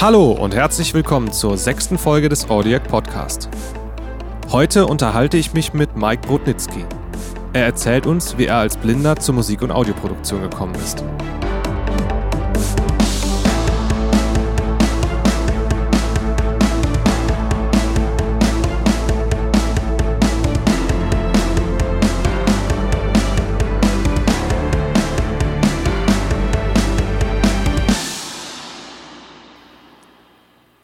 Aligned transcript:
Hallo 0.00 0.30
und 0.30 0.54
herzlich 0.54 0.94
willkommen 0.94 1.30
zur 1.30 1.58
sechsten 1.58 1.98
Folge 1.98 2.30
des 2.30 2.48
Audiac 2.48 2.88
Podcast. 2.88 3.50
Heute 4.50 4.86
unterhalte 4.86 5.36
ich 5.36 5.52
mich 5.52 5.74
mit 5.74 5.94
Mike 5.94 6.26
Brodnitzky. 6.26 6.86
Er 7.52 7.66
erzählt 7.66 8.06
uns, 8.06 8.38
wie 8.38 8.46
er 8.46 8.56
als 8.56 8.78
Blinder 8.78 9.16
zur 9.16 9.34
Musik- 9.34 9.60
und 9.60 9.70
Audioproduktion 9.70 10.40
gekommen 10.40 10.74
ist. 10.76 11.04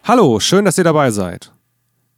Hallo, 0.09 0.39
schön, 0.39 0.65
dass 0.65 0.79
ihr 0.79 0.85
dabei 0.85 1.11
seid. 1.11 1.51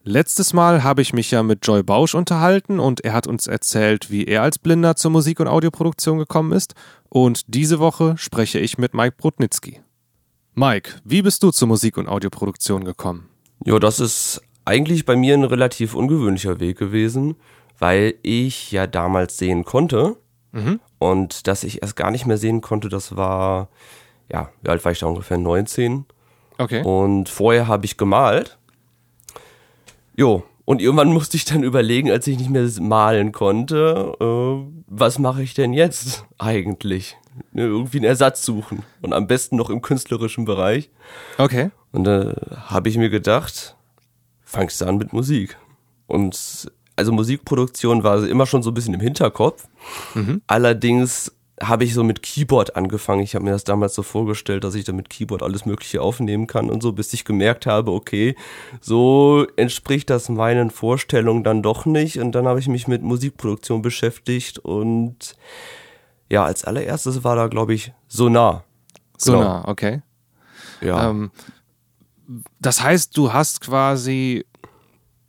Letztes 0.05 0.53
Mal 0.53 0.85
habe 0.85 1.01
ich 1.01 1.15
mich 1.15 1.31
ja 1.31 1.43
mit 1.43 1.67
Joy 1.67 1.83
Bausch 1.83 2.15
unterhalten 2.15 2.81
und 2.81 3.03
er 3.03 3.15
hat 3.15 3.27
uns 3.27 3.47
erzählt, 3.47 4.11
wie 4.11 4.27
er 4.27 4.43
als 4.43 4.59
Blinder 4.59 4.95
zur 4.95 5.11
Musik- 5.11 5.41
und 5.41 5.49
Audioproduktion 5.49 6.19
gekommen 6.19 6.53
ist. 6.53 6.75
Und 7.09 7.45
diese 7.47 7.79
Woche 7.79 8.19
spreche 8.19 8.59
ich 8.59 8.77
mit 8.77 8.93
Mike 8.93 9.15
Brudnitzky. 9.17 9.81
Mike, 10.55 10.97
wie 11.03 11.23
bist 11.23 11.43
du 11.43 11.51
zur 11.51 11.67
Musik- 11.67 11.97
und 11.97 12.09
Audioproduktion 12.09 12.85
gekommen? 12.85 13.31
Ja, 13.65 13.79
das 13.79 14.01
ist 14.01 14.43
eigentlich 14.67 15.07
bei 15.07 15.17
mir 15.17 15.33
ein 15.33 15.45
relativ 15.45 15.95
ungewöhnlicher 15.95 16.61
Weg 16.61 16.77
gewesen, 16.77 17.37
weil 17.79 18.17
ich 18.21 18.71
ja 18.71 18.87
damals 18.87 19.39
sehen 19.39 19.65
konnte. 19.65 20.17
Mhm. 20.53 20.79
Und 20.99 21.47
dass 21.47 21.65
ich 21.65 21.81
erst 21.81 21.97
gar 21.97 22.11
nicht 22.11 22.27
mehr 22.27 22.37
sehen 22.37 22.61
konnte, 22.61 22.91
das 22.91 23.17
war, 23.17 23.71
ja, 24.31 24.51
wie 24.61 24.69
alt 24.69 24.85
war 24.85 24.93
ich 24.93 24.99
da 24.99 25.07
ungefähr? 25.07 25.39
19. 25.39 26.05
Okay. 26.59 26.83
Und 26.83 27.29
vorher 27.29 27.69
habe 27.69 27.87
ich 27.87 27.97
gemalt. 27.97 28.59
Jo, 30.17 30.45
und 30.65 30.83
irgendwann 30.83 31.09
musste 31.15 31.37
ich 31.37 31.45
dann 31.45 31.63
überlegen, 31.63 32.11
als 32.11 32.27
ich 32.27 32.37
nicht 32.37 32.51
mehr 32.51 32.69
malen 32.81 33.33
konnte, 33.33 34.15
äh, 34.21 34.83
was 34.87 35.19
mache 35.19 35.43
ich 35.43 35.55
denn 35.55 35.73
jetzt 35.73 36.25
eigentlich? 36.37 37.17
Ne, 37.53 37.63
irgendwie 37.63 37.99
einen 37.99 38.05
Ersatz 38.05 38.45
suchen. 38.45 38.83
Und 39.01 39.13
am 39.13 39.27
besten 39.29 39.57
noch 39.57 39.71
im 39.71 39.81
künstlerischen 39.81 40.45
Bereich. 40.45 40.91
Okay. 41.39 41.71
Und 41.93 42.05
da 42.05 42.33
äh, 42.33 42.35
habe 42.67 42.89
ich 42.89 42.99
mir 42.99 43.11
gedacht, 43.11 43.77
fangst 44.45 44.81
du 44.81 44.87
an 44.87 44.99
mit 44.99 45.13
Musik. 45.13 45.57
Und 46.07 46.71
also 46.97 47.13
Musikproduktion 47.13 48.03
war 48.03 48.27
immer 48.27 48.45
schon 48.45 48.63
so 48.63 48.71
ein 48.71 48.75
bisschen 48.75 48.95
im 48.95 49.01
Hinterkopf. 49.01 49.69
Mhm. 50.15 50.43
Allerdings 50.49 51.33
habe 51.61 51.85
ich 51.85 51.95
so 51.95 52.05
mit 52.05 52.23
Keyboard 52.23 52.77
angefangen. 52.77 53.23
Ich 53.23 53.35
habe 53.35 53.45
mir 53.45 53.51
das 53.51 53.65
damals 53.65 53.95
so 53.95 54.03
vorgestellt, 54.03 54.65
dass 54.65 54.75
ich 54.75 54.85
da 54.85 54.93
mit 54.93 55.11
Keyboard 55.11 55.43
alles 55.43 55.67
Mögliche 55.67 56.03
aufnehmen 56.03 56.47
kann 56.47 56.71
und 56.71 56.83
so, 56.83 56.93
bis 56.93 57.13
ich 57.13 57.25
gemerkt 57.25 57.67
habe, 57.67 57.93
okay, 57.93 58.37
so 58.81 59.47
entspricht 59.57 60.11
das 60.11 60.29
meinen 60.29 60.71
Vorstellungen 60.71 61.45
dann 61.45 61.63
doch 61.63 61.87
nicht. 61.87 62.19
Und 62.19 62.33
dann 62.33 62.47
habe 62.47 62.61
ich 62.61 62.69
mich 62.69 62.89
mit 62.89 63.03
Musikproduktion 63.03 63.83
beschäftigt 63.83 64.59
und 64.59 65.37
ja, 66.31 66.45
als 66.45 66.65
allererstes 66.65 67.25
war 67.25 67.37
da, 67.37 67.47
glaube 67.47 67.75
ich, 67.75 67.93
Sonar. 68.07 68.65
Sonar, 69.17 69.63
genau. 69.63 69.71
okay. 69.71 70.03
Ja. 70.81 71.11
Ähm, 71.11 71.31
das 72.61 72.83
heißt, 72.83 73.17
du 73.17 73.33
hast 73.33 73.63
quasi 73.63 74.45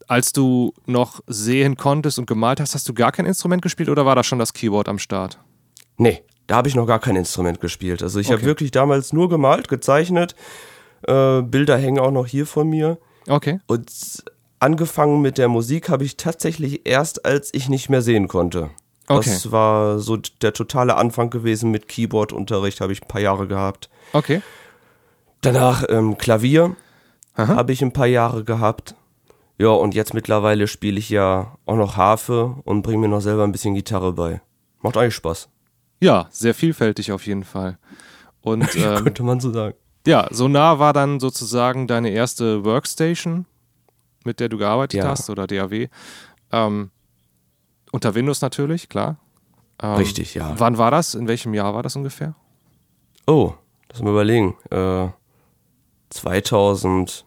als 0.07 0.33
du 0.33 0.73
noch 0.87 1.21
sehen 1.27 1.77
konntest 1.77 2.17
und 2.17 2.25
gemalt 2.25 2.59
hast, 2.59 2.73
hast 2.73 2.89
du 2.89 2.95
gar 2.95 3.11
kein 3.11 3.27
Instrument 3.27 3.61
gespielt 3.61 3.89
oder 3.89 4.07
war 4.07 4.15
da 4.15 4.23
schon 4.23 4.39
das 4.39 4.53
Keyboard 4.53 4.89
am 4.89 4.97
Start? 4.97 5.37
Nee, 5.99 6.23
da 6.47 6.55
habe 6.55 6.67
ich 6.67 6.75
noch 6.75 6.87
gar 6.87 6.99
kein 6.99 7.15
Instrument 7.15 7.59
gespielt. 7.59 8.01
Also 8.01 8.19
ich 8.19 8.27
okay. 8.27 8.37
habe 8.37 8.45
wirklich 8.45 8.71
damals 8.71 9.13
nur 9.13 9.29
gemalt, 9.29 9.67
gezeichnet. 9.67 10.33
Äh, 11.05 11.41
Bilder 11.41 11.77
hängen 11.77 11.99
auch 11.99 12.11
noch 12.11 12.25
hier 12.25 12.47
von 12.47 12.67
mir. 12.67 12.97
Okay. 13.27 13.59
Und 13.67 13.91
angefangen 14.59 15.21
mit 15.21 15.37
der 15.37 15.49
Musik 15.49 15.89
habe 15.89 16.05
ich 16.05 16.17
tatsächlich 16.17 16.87
erst, 16.87 17.25
als 17.25 17.53
ich 17.53 17.69
nicht 17.69 17.89
mehr 17.89 18.01
sehen 18.01 18.27
konnte. 18.29 18.71
Okay. 19.07 19.29
Das 19.29 19.51
war 19.51 19.99
so 19.99 20.17
der 20.41 20.53
totale 20.53 20.95
Anfang 20.95 21.29
gewesen 21.29 21.69
mit 21.69 21.87
Keyboard-Unterricht, 21.87 22.79
habe 22.79 22.93
ich 22.93 23.03
ein 23.03 23.07
paar 23.07 23.21
Jahre 23.21 23.47
gehabt. 23.47 23.89
Okay. 24.13 24.41
Danach 25.41 25.83
ähm, 25.89 26.17
Klavier 26.17 26.75
habe 27.35 27.71
ich 27.71 27.81
ein 27.81 27.93
paar 27.93 28.07
Jahre 28.07 28.43
gehabt. 28.43 28.95
Ja, 29.57 29.69
und 29.69 29.93
jetzt 29.93 30.13
mittlerweile 30.13 30.67
spiele 30.67 30.99
ich 30.99 31.09
ja 31.09 31.57
auch 31.65 31.75
noch 31.75 31.97
Harfe 31.97 32.55
und 32.63 32.81
bringe 32.81 32.99
mir 32.99 33.07
noch 33.09 33.21
selber 33.21 33.43
ein 33.43 33.51
bisschen 33.51 33.75
Gitarre 33.75 34.13
bei. 34.13 34.41
Macht 34.81 34.97
eigentlich 34.97 35.15
Spaß. 35.15 35.49
Ja, 35.99 36.27
sehr 36.31 36.53
vielfältig 36.53 37.11
auf 37.11 37.25
jeden 37.25 37.43
Fall. 37.43 37.77
Und 38.41 38.75
ähm, 38.75 39.03
könnte 39.03 39.23
man 39.23 39.39
so 39.39 39.51
sagen. 39.51 39.75
Ja, 40.07 40.27
Sonar 40.31 40.79
war 40.79 40.93
dann 40.93 41.19
sozusagen 41.19 41.87
deine 41.87 42.09
erste 42.09 42.63
Workstation, 42.63 43.45
mit 44.23 44.39
der 44.39 44.49
du 44.49 44.57
gearbeitet 44.57 44.99
ja. 44.99 45.09
hast 45.09 45.29
oder 45.29 45.45
DAW. 45.45 45.87
Ähm, 46.51 46.91
unter 47.91 48.15
Windows 48.15 48.41
natürlich, 48.41 48.89
klar. 48.89 49.17
Ähm, 49.81 49.95
Richtig, 49.95 50.35
ja. 50.35 50.55
Wann 50.57 50.77
war 50.77 50.91
das? 50.91 51.15
In 51.15 51.27
welchem 51.27 51.53
Jahr 51.53 51.73
war 51.73 51.83
das 51.83 51.95
ungefähr? 51.95 52.35
Oh, 53.27 53.53
lass 53.91 54.01
mal 54.01 54.11
überlegen. 54.11 54.55
Äh, 54.71 55.09
2009 56.09 57.23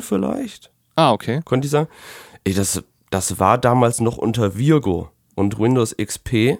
vielleicht? 0.00 0.72
Ah, 0.96 1.12
okay. 1.12 1.40
Könnte 1.44 1.66
ich 1.66 1.70
sagen. 1.70 1.88
Ey, 2.44 2.54
das, 2.54 2.82
das 3.10 3.38
war 3.38 3.58
damals 3.58 4.00
noch 4.00 4.18
unter 4.18 4.56
Virgo 4.56 5.10
und 5.34 5.58
Windows 5.58 5.96
XP. 5.96 6.58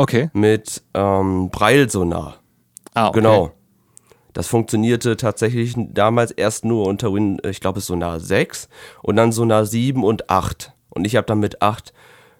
Okay. 0.00 0.30
Mit 0.32 0.82
ähm, 0.94 1.50
Braille-Sonar. 1.50 2.38
Ah, 2.94 3.08
okay. 3.08 3.18
Genau. 3.18 3.52
Das 4.32 4.46
funktionierte 4.46 5.18
tatsächlich 5.18 5.74
damals 5.76 6.30
erst 6.30 6.64
nur 6.64 6.86
unter 6.86 7.12
Win, 7.12 7.38
ich 7.44 7.60
glaube 7.60 7.80
Sonar 7.80 8.18
6 8.18 8.70
und 9.02 9.16
dann 9.16 9.30
Sonar 9.30 9.66
7 9.66 10.02
und 10.02 10.30
8. 10.30 10.72
Und 10.88 11.04
ich 11.04 11.16
habe 11.16 11.26
dann 11.26 11.40
mit 11.40 11.60
8 11.60 11.92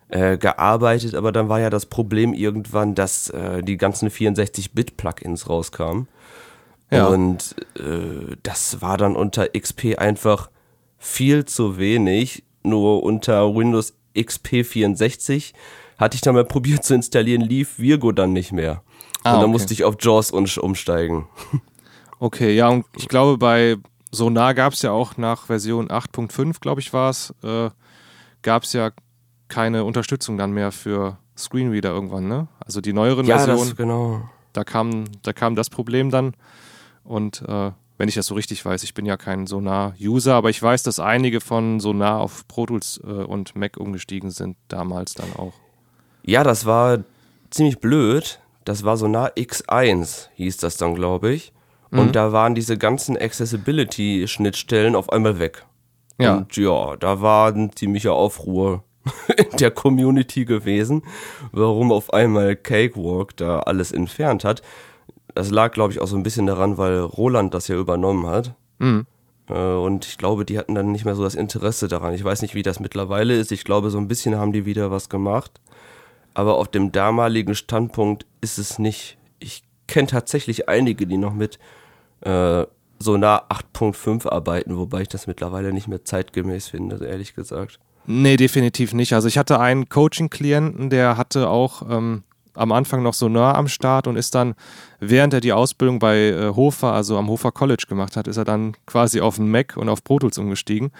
äh, 0.09 0.39
gearbeitet, 0.39 1.15
aber 1.15 1.33
dann 1.33 1.51
war 1.51 1.61
ja 1.61 1.69
das 1.69 1.85
Problem 1.85 2.33
irgendwann, 2.33 2.95
dass 2.95 3.29
äh, 3.29 3.63
die 3.63 3.77
ganzen 3.77 4.09
64-Bit-Plugins 4.09 5.47
rauskamen. 5.47 6.09
Ja. 6.91 7.09
Und 7.09 7.57
äh, 7.77 8.37
das 8.43 8.81
war 8.81 8.97
dann 8.97 9.17
unter 9.17 9.49
XP 9.49 9.99
einfach 9.99 10.49
viel 10.97 11.45
zu 11.45 11.77
wenig. 11.77 12.43
Nur 12.63 13.03
unter 13.03 13.55
Windows 13.55 13.93
XP 14.19 14.65
64 14.65 15.53
hatte 16.01 16.15
ich 16.15 16.23
dann 16.23 16.35
mal 16.35 16.45
probiert 16.45 16.83
zu 16.83 16.95
installieren, 16.95 17.43
lief 17.43 17.79
Virgo 17.79 18.11
dann 18.11 18.33
nicht 18.33 18.53
mehr. 18.53 18.83
Ah, 19.23 19.35
und 19.35 19.41
dann 19.41 19.43
okay. 19.43 19.51
musste 19.51 19.75
ich 19.75 19.85
auf 19.85 19.97
JAWS 20.01 20.33
umsteigen. 20.59 21.27
Okay, 22.23 22.55
ja, 22.55 22.69
und 22.69 22.85
ich 22.99 23.09
glaube, 23.09 23.39
bei 23.39 23.79
Sonar 24.11 24.53
gab 24.53 24.75
es 24.75 24.83
ja 24.83 24.91
auch 24.91 25.17
nach 25.17 25.47
Version 25.47 25.89
8.5, 25.89 26.61
glaube 26.61 26.83
ich, 26.83 26.93
war 26.93 27.09
es, 27.09 27.33
äh, 27.43 27.71
gab 28.43 28.65
es 28.65 28.75
ja 28.75 28.91
keine 29.49 29.85
Unterstützung 29.85 30.37
dann 30.37 30.53
mehr 30.53 30.71
für 30.71 31.17
Screenreader 31.35 31.89
irgendwann, 31.89 32.29
ne? 32.29 32.49
Also 32.59 32.83
die 32.83 32.93
neueren 32.93 33.25
ja, 33.25 33.39
Versionen. 33.39 33.75
Genau. 33.75 34.29
Da 34.53 34.65
kam, 34.65 35.05
da 35.23 35.33
kam 35.33 35.55
das 35.55 35.71
Problem 35.71 36.11
dann. 36.11 36.35
Und 37.05 37.41
äh, 37.49 37.71
wenn 37.97 38.09
ich 38.09 38.17
das 38.17 38.27
so 38.27 38.35
richtig 38.35 38.65
weiß, 38.65 38.83
ich 38.83 38.93
bin 38.93 39.07
ja 39.07 39.17
kein 39.17 39.47
Sonar-User, 39.47 40.35
aber 40.35 40.51
ich 40.51 40.63
weiß, 40.63 40.83
dass 40.83 41.01
einige 41.01 41.41
von 41.41 41.81
Sonar 41.81 42.21
auf 42.21 42.47
Pro 42.49 42.67
Tools 42.67 43.01
äh, 43.03 43.07
und 43.07 43.57
Mac 43.57 43.79
umgestiegen 43.79 44.31
sind, 44.31 44.59
damals 44.69 45.15
dann 45.15 45.33
auch. 45.37 45.55
Ja, 46.31 46.45
das 46.45 46.65
war 46.65 47.01
ziemlich 47.51 47.81
blöd. 47.81 48.39
Das 48.65 48.85
war 48.85 48.97
Sonar 48.97 49.33
X1, 49.37 50.29
hieß 50.37 50.59
das 50.59 50.77
dann, 50.77 50.95
glaube 50.95 51.33
ich. 51.33 51.53
Und 51.91 52.07
mhm. 52.07 52.13
da 52.13 52.31
waren 52.31 52.55
diese 52.55 52.79
ganzen 52.79 53.17
Accessibility-Schnittstellen 53.17 54.95
auf 54.95 55.11
einmal 55.11 55.41
weg. 55.41 55.67
Ja. 56.21 56.37
Und 56.37 56.57
ja, 56.57 56.97
da 56.99 57.21
war 57.21 57.53
ein 57.53 57.73
ziemlicher 57.75 58.13
Aufruhr 58.13 58.85
in 59.37 59.57
der 59.59 59.73
Community 59.73 60.45
gewesen, 60.45 61.03
warum 61.51 61.91
auf 61.91 62.13
einmal 62.13 62.55
Cakewalk 62.55 63.37
da 63.37 63.59
alles 63.61 63.91
entfernt 63.91 64.45
hat. 64.45 64.63
Das 65.35 65.51
lag, 65.51 65.73
glaube 65.73 65.93
ich, 65.93 66.01
auch 66.01 66.07
so 66.07 66.17
ein 66.17 66.23
bisschen 66.23 66.47
daran, 66.47 66.79
weil 66.79 67.01
Roland 67.01 67.55
das 67.55 67.67
ja 67.67 67.75
übernommen 67.75 68.29
hat. 68.29 68.55
Mhm. 68.79 69.05
Äh, 69.49 69.55
und 69.55 70.07
ich 70.07 70.17
glaube, 70.17 70.45
die 70.45 70.59
hatten 70.59 70.77
dann 70.77 70.93
nicht 70.93 71.05
mehr 71.05 71.17
so 71.17 71.25
das 71.25 71.35
Interesse 71.35 71.89
daran. 71.89 72.15
Ich 72.15 72.23
weiß 72.23 72.41
nicht, 72.43 72.55
wie 72.55 72.63
das 72.63 72.79
mittlerweile 72.79 73.35
ist. 73.35 73.51
Ich 73.51 73.65
glaube, 73.65 73.91
so 73.91 73.99
ein 73.99 74.07
bisschen 74.07 74.37
haben 74.37 74.53
die 74.53 74.65
wieder 74.65 74.93
was 74.93 75.09
gemacht 75.09 75.61
aber 76.35 76.57
auf 76.57 76.69
dem 76.69 76.93
damaligen 76.93 77.55
Standpunkt 77.55 78.27
ist 78.41 78.59
es 78.59 78.79
nicht. 78.79 79.19
Ich 79.39 79.63
kenne 79.87 80.09
tatsächlich 80.09 80.69
einige, 80.69 81.07
die 81.07 81.17
noch 81.17 81.35
mit 81.35 81.59
äh, 82.21 82.65
Sonar 82.99 83.51
8.5 83.51 84.29
arbeiten, 84.29 84.77
wobei 84.77 85.03
ich 85.03 85.09
das 85.09 85.27
mittlerweile 85.27 85.73
nicht 85.73 85.89
mehr 85.89 86.05
zeitgemäß 86.05 86.69
finde, 86.69 87.05
ehrlich 87.07 87.35
gesagt. 87.35 87.81
Nee, 88.07 88.37
definitiv 88.37 88.93
nicht. 88.93 89.15
Also 89.15 89.29
ich 89.29 89.39
hatte 89.39 89.59
einen 89.59 89.89
Coaching-Klienten, 89.89 90.91
der 90.91 91.17
hatte 91.17 91.49
auch 91.49 91.83
ähm, 91.89 92.25
am 92.55 92.73
Anfang 92.73 93.03
noch 93.03 93.15
Sonar 93.15 93.55
am 93.55 93.69
Start 93.69 94.07
und 94.07 94.17
ist 94.17 94.35
dann, 94.35 94.55
während 94.99 95.33
er 95.33 95.41
die 95.41 95.53
Ausbildung 95.53 95.99
bei 95.99 96.29
äh, 96.29 96.53
Hofer, 96.55 96.93
also 96.93 97.17
am 97.17 97.29
Hofer 97.29 97.53
College 97.53 97.85
gemacht 97.89 98.17
hat, 98.17 98.29
ist 98.29 98.37
er 98.37 98.45
dann 98.45 98.77
quasi 98.87 99.21
auf 99.21 99.37
den 99.37 99.51
Mac 99.51 99.77
und 99.77 99.89
auf 99.89 100.05
Pro 100.05 100.19
Tools 100.19 100.39
umgestiegen, 100.39 100.93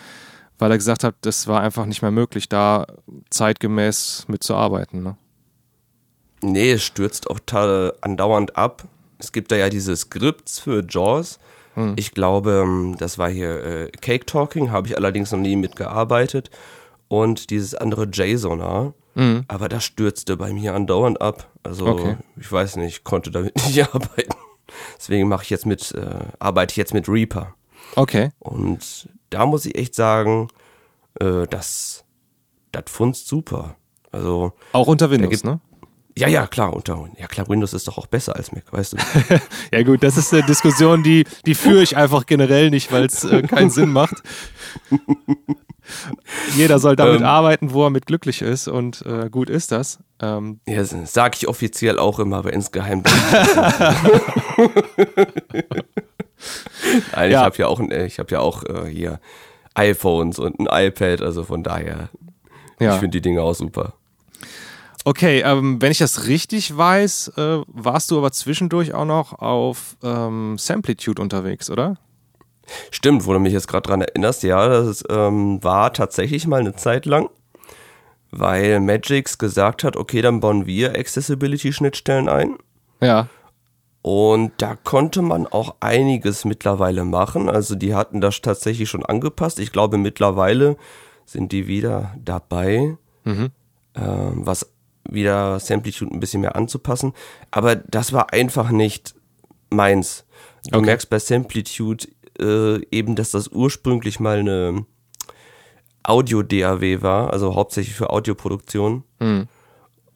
weil 0.59 0.71
er 0.71 0.79
gesagt 0.79 1.05
hat, 1.05 1.17
das 1.23 1.47
war 1.49 1.61
einfach 1.61 1.87
nicht 1.87 2.03
mehr 2.03 2.11
möglich, 2.11 2.49
da 2.49 2.87
zeitgemäß 3.31 4.27
mitzuarbeiten. 4.29 5.03
Ne? 5.03 5.17
Nee, 6.43 6.73
es 6.73 6.83
stürzt 6.83 7.29
auch 7.31 7.41
andauernd 8.01 8.57
ab. 8.57 8.85
Es 9.19 9.33
gibt 9.33 9.53
da 9.53 9.57
ja 9.57 9.69
diese 9.69 9.95
Skripts 9.95 10.59
für 10.59 10.85
JAWS, 10.89 11.39
Mhm. 11.75 11.95
Ich 11.97 12.13
glaube, 12.13 12.63
ähm, 12.65 12.97
das 12.99 13.19
war 13.19 13.31
hier 13.31 13.65
äh, 13.65 13.91
Cake 14.01 14.27
Talking, 14.27 14.71
habe 14.71 14.89
ich 14.89 14.97
allerdings 14.97 15.33
noch 15.33 15.39
nie 15.39 15.57
mitgearbeitet. 15.57 16.51
Und 17.09 17.51
dieses 17.51 17.75
andere 17.75 18.09
JSONar, 18.11 18.95
mhm. 19.15 19.45
aber 19.49 19.69
das 19.69 19.85
stürzte 19.85 20.37
bei 20.37 20.53
mir 20.53 20.75
andauernd 20.75 21.21
ab. 21.21 21.49
Also 21.65 21.87
okay. 21.87 22.17
ich 22.39 22.51
weiß 22.51 22.77
nicht, 22.77 23.03
konnte 23.03 23.31
damit 23.31 23.57
nicht 23.67 23.83
arbeiten. 23.83 24.37
Deswegen 24.97 25.29
mache 25.29 25.43
ich 25.43 25.51
jetzt 25.51 25.67
mit, 25.67 25.93
äh, 25.93 26.27
arbeite 26.39 26.73
ich 26.73 26.77
jetzt 26.77 26.95
mit 26.95 27.09
Reaper. 27.09 27.55
Okay. 27.97 28.31
Und 28.39 29.09
da 29.31 29.47
muss 29.47 29.67
ich 29.67 29.77
echt 29.77 29.97
sagen, 29.97 30.49
äh, 31.19 31.49
das, 31.49 32.05
das 32.71 32.85
funzt 32.87 33.27
super. 33.27 33.75
Also 34.13 34.53
auch 34.73 34.87
unter 34.87 35.11
Windows, 35.11 35.43
ne? 35.45 35.61
Ja, 36.17 36.29
ja, 36.29 36.47
klar, 36.47 36.75
unter 36.75 37.09
ja 37.19 37.27
klar, 37.27 37.49
Windows 37.49 37.73
ist 37.73 37.89
doch 37.89 37.99
auch 37.99 38.07
besser 38.07 38.37
als 38.37 38.53
Mac, 38.53 38.73
weißt 38.73 38.95
du. 38.95 38.97
ja 39.73 39.83
gut, 39.83 40.03
das 40.03 40.17
ist 40.17 40.33
eine 40.33 40.43
Diskussion, 40.43 41.03
die 41.03 41.25
die 41.47 41.55
führe 41.55 41.83
ich 41.83 41.97
einfach 41.97 42.27
generell 42.27 42.71
nicht, 42.71 42.93
weil 42.93 43.05
es 43.05 43.25
äh, 43.25 43.43
keinen 43.43 43.71
Sinn 43.71 43.91
macht. 43.91 44.17
Jeder 46.57 46.79
soll 46.79 46.97
damit 46.97 47.21
ähm, 47.21 47.27
arbeiten, 47.27 47.73
wo 47.73 47.85
er 47.85 47.91
mit 47.91 48.07
glücklich 48.07 48.43
ist 48.43 48.69
und 48.69 49.05
äh, 49.07 49.29
gut 49.31 49.51
ist 49.51 49.73
das. 49.73 49.99
Ähm, 50.21 50.61
ja, 50.69 50.85
sage 50.85 51.37
ich 51.39 51.49
offiziell 51.49 51.99
auch 51.99 52.19
immer, 52.19 52.39
aber 52.39 52.53
insgeheim. 52.53 53.03
Nein, 57.13 57.31
ja. 57.31 57.41
ich 57.41 57.45
habe 57.45 57.57
ja 57.57 57.67
auch, 57.67 57.81
ich 57.81 58.19
habe 58.19 58.31
ja 58.31 58.41
auch 58.41 58.65
äh, 58.65 58.89
hier 58.89 59.21
iPhones 59.75 60.39
und 60.39 60.61
ein 60.61 60.67
iPad, 60.89 61.23
also 61.23 61.45
von 61.45 61.63
daher, 61.63 62.11
ja. 62.79 62.95
ich 62.95 63.01
finde 63.01 63.19
die 63.19 63.23
Dinge 63.23 63.43
auch 63.43 63.55
super. 63.55 63.95
Okay, 65.05 65.41
ähm, 65.41 65.81
wenn 65.81 65.93
ich 65.93 65.99
das 65.99 66.27
richtig 66.27 66.77
weiß, 66.77 67.33
äh, 67.37 67.61
warst 67.67 68.11
du 68.11 68.19
aber 68.19 68.33
zwischendurch 68.33 68.93
auch 68.93 69.07
noch 69.07 69.39
auf 69.39 69.97
ähm, 70.03 70.59
Samplitude 70.59 71.23
unterwegs, 71.23 71.71
oder? 71.71 71.97
Stimmt, 72.91 73.27
wo 73.27 73.33
du 73.33 73.39
mich 73.39 73.53
jetzt 73.53 73.67
gerade 73.67 73.89
dran 73.89 74.03
erinnerst, 74.03 74.43
ja, 74.43 74.69
das 74.69 75.03
ähm, 75.09 75.63
war 75.65 75.93
tatsächlich 75.93 76.47
mal 76.47 76.61
eine 76.61 76.75
Zeit 76.75 77.07
lang, 77.07 77.31
weil 78.31 78.81
Magix 78.81 79.39
gesagt 79.39 79.85
hat, 79.85 79.97
okay, 79.97 80.23
dann 80.23 80.41
bauen 80.41 80.67
wir 80.67 80.97
Accessibility-Schnittstellen 80.97 82.29
ein. 82.29 82.57
Ja. 83.01 83.29
Und 84.03 84.53
da 84.59 84.77
konnte 84.77 85.23
man 85.23 85.47
auch 85.47 85.77
einiges 85.81 86.45
mittlerweile 86.45 87.05
machen. 87.05 87.51
Also 87.51 87.75
die 87.75 87.95
hatten 87.95 88.21
das 88.21 88.41
tatsächlich 88.41 88.89
schon 88.89 89.05
angepasst. 89.05 89.59
Ich 89.59 89.73
glaube, 89.73 89.99
mittlerweile 89.99 90.77
sind 91.27 91.53
die 91.53 91.67
wieder 91.67 92.15
dabei, 92.23 92.97
mhm. 93.25 93.51
äh, 93.95 94.01
was 94.01 94.71
wieder 95.09 95.59
Samplitude 95.61 96.15
ein 96.15 96.21
bisschen 96.21 96.41
mehr 96.41 96.57
anzupassen. 96.57 97.13
Aber 97.51 97.77
das 97.77 98.13
war 98.13 98.33
einfach 98.33 98.71
nicht 98.71 99.15
meins. 99.71 100.25
Du 100.71 100.79
okay. 100.79 100.87
merkst 100.87 101.11
bei 101.11 101.19
Samplitude 101.19 102.07
äh, 102.39 102.85
eben, 102.91 103.17
dass 103.17 103.31
das 103.31 103.49
ursprünglich 103.49 104.21
mal 104.21 104.39
eine 104.39 104.85
Audio-DAW 106.03 107.03
war, 107.03 107.33
also 107.33 107.55
hauptsächlich 107.55 107.95
für 107.95 108.11
Audioproduktion. 108.11 109.05
Mhm. 109.21 109.49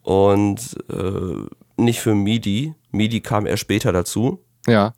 Und 0.02 0.76
äh, 0.90 1.46
nicht 1.76 2.00
für 2.00 2.14
MIDI. 2.14 2.74
MIDI 2.90 3.20
kam 3.20 3.46
erst 3.46 3.62
später 3.62 3.92
dazu. 3.92 4.44
Ja. 4.66 4.94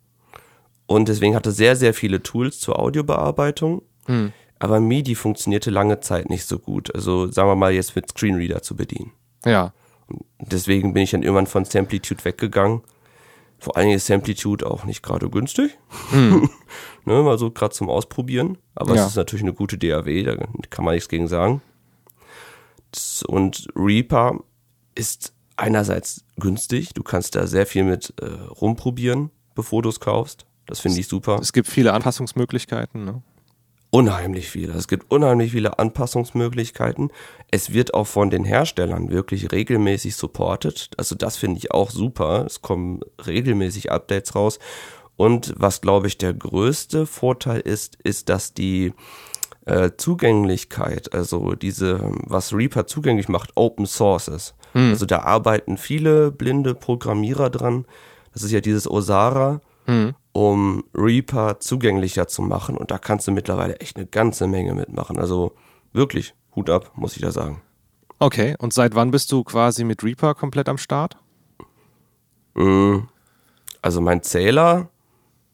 Und 0.85 1.07
deswegen 1.09 1.35
hatte 1.35 1.51
sehr, 1.51 1.75
sehr 1.75 1.93
viele 1.93 2.23
Tools 2.23 2.59
zur 2.59 2.79
Audiobearbeitung. 2.79 3.83
Hm. 4.05 4.31
Aber 4.59 4.79
MIDI 4.79 5.15
funktionierte 5.15 5.69
lange 5.69 5.99
Zeit 5.99 6.29
nicht 6.29 6.45
so 6.45 6.59
gut. 6.59 6.93
Also 6.95 7.31
sagen 7.31 7.49
wir 7.49 7.55
mal 7.55 7.73
jetzt 7.73 7.95
mit 7.95 8.09
Screenreader 8.09 8.61
zu 8.61 8.75
bedienen. 8.75 9.11
Ja. 9.45 9.73
Deswegen 10.39 10.93
bin 10.93 11.03
ich 11.03 11.11
dann 11.11 11.23
irgendwann 11.23 11.47
von 11.47 11.65
Samplitude 11.65 12.23
weggegangen. 12.23 12.81
Vor 13.59 13.75
allen 13.75 13.87
Dingen 13.87 13.97
ist 13.97 14.05
Samplitude 14.05 14.65
auch 14.69 14.85
nicht 14.85 15.01
gerade 15.01 15.29
günstig. 15.29 15.77
Hm. 16.11 16.49
ne, 17.05 17.23
mal 17.23 17.37
so 17.37 17.51
gerade 17.51 17.73
zum 17.73 17.89
Ausprobieren. 17.89 18.57
Aber 18.75 18.95
ja. 18.95 19.03
es 19.03 19.11
ist 19.11 19.15
natürlich 19.15 19.43
eine 19.43 19.53
gute 19.53 19.77
DAW, 19.77 20.23
da 20.23 20.35
kann 20.69 20.85
man 20.85 20.93
nichts 20.93 21.09
gegen 21.09 21.27
sagen. 21.27 21.61
Und 23.27 23.67
Reaper 23.75 24.39
ist 24.95 25.33
einerseits 25.55 26.23
günstig. 26.37 26.93
Du 26.93 27.03
kannst 27.03 27.35
da 27.35 27.47
sehr 27.47 27.65
viel 27.65 27.83
mit 27.83 28.13
äh, 28.21 28.25
rumprobieren, 28.25 29.31
bevor 29.55 29.81
du 29.81 29.89
es 29.89 29.99
kaufst. 29.99 30.45
Das 30.67 30.79
finde 30.79 30.99
ich 30.99 31.07
super. 31.07 31.39
Es 31.41 31.53
gibt 31.53 31.67
viele 31.67 31.93
Anpassungsmöglichkeiten. 31.93 33.05
Ne? 33.05 33.23
Unheimlich 33.97 34.47
viele. 34.47 34.73
Es 34.73 34.87
gibt 34.87 35.11
unheimlich 35.11 35.53
viele 35.53 35.79
Anpassungsmöglichkeiten. 35.79 37.11
Es 37.49 37.73
wird 37.73 37.95
auch 37.95 38.05
von 38.05 38.29
den 38.29 38.43
Herstellern 38.43 39.09
wirklich 39.09 39.51
regelmäßig 39.51 40.15
supported. 40.15 40.91
Also 40.97 41.15
das 41.15 41.35
finde 41.37 41.57
ich 41.57 41.71
auch 41.71 41.89
super. 41.89 42.45
Es 42.45 42.61
kommen 42.61 42.99
regelmäßig 43.25 43.91
Updates 43.91 44.35
raus. 44.35 44.59
Und 45.15 45.55
was, 45.57 45.81
glaube 45.81 46.05
ich, 46.05 46.19
der 46.19 46.35
größte 46.35 47.07
Vorteil 47.07 47.59
ist, 47.59 47.97
ist, 48.03 48.29
dass 48.29 48.53
die 48.53 48.93
äh, 49.65 49.89
Zugänglichkeit, 49.97 51.15
also 51.15 51.55
diese, 51.55 51.99
was 52.27 52.53
Reaper 52.53 52.85
zugänglich 52.85 53.29
macht, 53.29 53.53
Open 53.55 53.87
Source 53.87 54.27
ist. 54.27 54.53
Hm. 54.73 54.91
Also 54.91 55.07
da 55.07 55.21
arbeiten 55.23 55.75
viele 55.75 56.31
blinde 56.31 56.75
Programmierer 56.75 57.49
dran. 57.49 57.85
Das 58.31 58.43
ist 58.43 58.51
ja 58.51 58.61
dieses 58.61 58.87
Osara, 58.87 59.59
hm. 59.87 60.13
um 60.33 60.83
Reaper 60.93 61.59
zugänglicher 61.59 62.27
zu 62.27 62.41
machen. 62.41 62.77
Und 62.77 62.91
da 62.91 62.97
kannst 62.97 63.27
du 63.27 63.31
mittlerweile 63.31 63.79
echt 63.79 63.97
eine 63.97 64.05
ganze 64.05 64.47
Menge 64.47 64.73
mitmachen. 64.73 65.17
Also 65.17 65.55
wirklich, 65.93 66.35
Hut 66.55 66.69
ab, 66.69 66.91
muss 66.95 67.15
ich 67.15 67.21
da 67.21 67.31
sagen. 67.31 67.61
Okay, 68.19 68.55
und 68.59 68.73
seit 68.73 68.95
wann 68.95 69.11
bist 69.11 69.31
du 69.31 69.43
quasi 69.43 69.83
mit 69.83 70.03
Reaper 70.03 70.35
komplett 70.35 70.69
am 70.69 70.77
Start? 70.77 71.17
Hm. 72.55 73.07
Also 73.81 74.01
mein 74.01 74.23
Zähler 74.23 74.89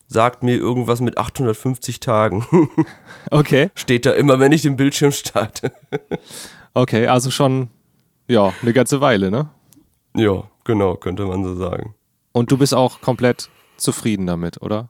sagt 0.08 0.44
mir 0.44 0.56
irgendwas 0.56 1.02
mit 1.02 1.18
850 1.18 2.00
Tagen. 2.00 2.46
okay. 3.32 3.70
Steht 3.76 4.06
da 4.06 4.12
immer, 4.12 4.40
wenn 4.40 4.52
ich 4.52 4.62
den 4.62 4.78
Bildschirm 4.78 5.12
starte. 5.12 5.74
okay, 6.74 7.08
also 7.08 7.32
schon 7.32 7.70
ja, 8.28 8.54
eine 8.62 8.74
ganze 8.74 9.02
Weile, 9.02 9.30
ne? 9.30 9.50
Ja, 10.16 10.44
genau, 10.64 10.96
könnte 10.96 11.26
man 11.26 11.44
so 11.44 11.56
sagen. 11.56 11.96
Und 12.32 12.52
du 12.52 12.58
bist 12.58 12.74
auch 12.74 13.02
komplett 13.02 13.50
zufrieden 13.78 14.26
damit, 14.26 14.62
oder? 14.62 14.90